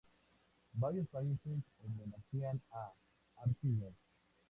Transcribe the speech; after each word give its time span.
Varios 0.73 1.07
países 1.09 1.59
homenajean 1.83 2.59
a 2.71 2.91
Artigas. 3.45 3.93